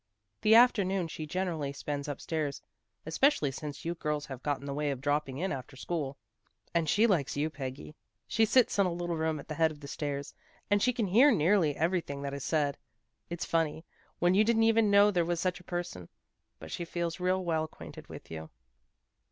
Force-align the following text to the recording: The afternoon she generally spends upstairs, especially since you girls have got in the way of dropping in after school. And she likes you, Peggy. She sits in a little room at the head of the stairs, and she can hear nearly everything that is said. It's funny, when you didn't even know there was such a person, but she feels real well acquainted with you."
The 0.41 0.55
afternoon 0.55 1.09
she 1.09 1.27
generally 1.27 1.71
spends 1.73 2.07
upstairs, 2.07 2.59
especially 3.05 3.51
since 3.51 3.85
you 3.85 3.93
girls 3.93 4.25
have 4.25 4.41
got 4.41 4.59
in 4.59 4.65
the 4.65 4.73
way 4.73 4.89
of 4.89 4.99
dropping 4.99 5.37
in 5.37 5.51
after 5.51 5.75
school. 5.75 6.17
And 6.73 6.89
she 6.89 7.05
likes 7.05 7.37
you, 7.37 7.51
Peggy. 7.51 7.93
She 8.25 8.45
sits 8.45 8.79
in 8.79 8.87
a 8.87 8.91
little 8.91 9.15
room 9.15 9.39
at 9.39 9.47
the 9.47 9.53
head 9.53 9.69
of 9.69 9.79
the 9.79 9.87
stairs, 9.87 10.33
and 10.71 10.81
she 10.81 10.91
can 10.91 11.05
hear 11.05 11.29
nearly 11.31 11.75
everything 11.75 12.23
that 12.23 12.33
is 12.33 12.43
said. 12.43 12.79
It's 13.29 13.45
funny, 13.45 13.85
when 14.17 14.33
you 14.33 14.43
didn't 14.43 14.63
even 14.63 14.89
know 14.89 15.11
there 15.11 15.23
was 15.23 15.39
such 15.39 15.59
a 15.59 15.63
person, 15.63 16.09
but 16.57 16.71
she 16.71 16.83
feels 16.83 17.19
real 17.19 17.45
well 17.45 17.63
acquainted 17.65 18.07
with 18.07 18.31
you." 18.31 18.49